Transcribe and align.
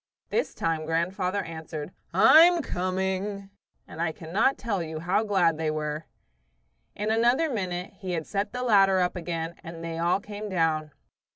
This 0.31 0.55
time 0.55 0.87
grandfather 0.87 1.43
answered, 1.43 1.91
"I'm 2.11 2.63
coming!" 2.63 3.51
and 3.87 4.01
I 4.01 4.11
cannot 4.11 4.57
tell 4.57 4.81
you 4.81 4.97
how 5.01 5.21
glad 5.23 5.59
they 5.59 5.69
were. 5.69 6.07
In 6.95 7.11
another 7.11 7.51
minute 7.51 7.93
he 7.99 8.13
had 8.13 8.25
set 8.25 8.51
the 8.51 8.63
ladder 8.63 8.99
up 8.99 9.15
again 9.15 9.53
and 9.63 9.83
they 9.83 9.99
all 9.99 10.19
came 10.19 10.49
down. 10.49 10.89